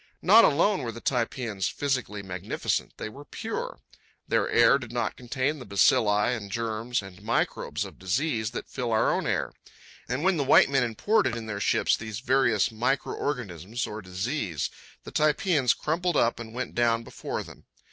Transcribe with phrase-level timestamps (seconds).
[0.23, 3.77] Not alone were the Typeans physically magnificent; they were pure.
[4.27, 8.91] Their air did not contain the bacilli and germs and microbes of disease that fill
[8.91, 9.53] our own air.
[10.09, 14.71] And when the white men imported in their ships these various micro organisms or disease,
[15.03, 17.65] the Typeans crumpled up and went down before them.